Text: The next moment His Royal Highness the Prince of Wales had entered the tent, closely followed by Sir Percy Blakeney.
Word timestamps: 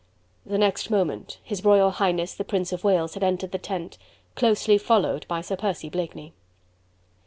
The 0.47 0.57
next 0.57 0.89
moment 0.89 1.37
His 1.43 1.63
Royal 1.63 1.91
Highness 1.91 2.33
the 2.33 2.43
Prince 2.43 2.71
of 2.73 2.83
Wales 2.83 3.13
had 3.13 3.23
entered 3.23 3.51
the 3.51 3.59
tent, 3.59 3.99
closely 4.35 4.79
followed 4.79 5.27
by 5.27 5.41
Sir 5.41 5.55
Percy 5.57 5.89
Blakeney. 5.89 6.33